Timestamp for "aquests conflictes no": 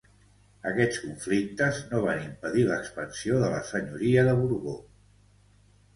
0.69-2.01